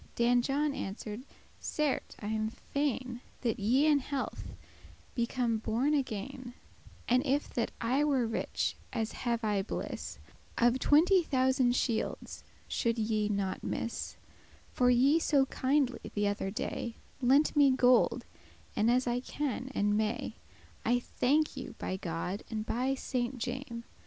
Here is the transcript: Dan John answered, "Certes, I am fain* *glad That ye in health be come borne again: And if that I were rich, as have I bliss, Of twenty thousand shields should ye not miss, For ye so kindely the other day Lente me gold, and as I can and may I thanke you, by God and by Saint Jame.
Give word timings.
Dan 0.15 0.41
John 0.41 0.73
answered, 0.73 1.21
"Certes, 1.59 2.15
I 2.17 2.29
am 2.29 2.49
fain* 2.49 3.21
*glad 3.21 3.21
That 3.41 3.59
ye 3.59 3.85
in 3.85 3.99
health 3.99 4.55
be 5.13 5.27
come 5.27 5.59
borne 5.59 5.93
again: 5.93 6.55
And 7.07 7.23
if 7.23 7.53
that 7.53 7.69
I 7.79 8.03
were 8.03 8.25
rich, 8.25 8.75
as 8.91 9.11
have 9.11 9.43
I 9.43 9.61
bliss, 9.61 10.17
Of 10.57 10.79
twenty 10.79 11.21
thousand 11.21 11.75
shields 11.75 12.43
should 12.67 12.97
ye 12.97 13.29
not 13.29 13.63
miss, 13.63 14.15
For 14.71 14.89
ye 14.89 15.19
so 15.19 15.45
kindely 15.45 16.11
the 16.15 16.27
other 16.27 16.49
day 16.49 16.95
Lente 17.21 17.55
me 17.55 17.69
gold, 17.69 18.25
and 18.75 18.89
as 18.89 19.05
I 19.05 19.19
can 19.19 19.69
and 19.75 19.95
may 19.95 20.33
I 20.83 20.97
thanke 20.97 21.55
you, 21.55 21.75
by 21.77 21.97
God 21.97 22.41
and 22.49 22.65
by 22.65 22.95
Saint 22.95 23.37
Jame. 23.37 23.83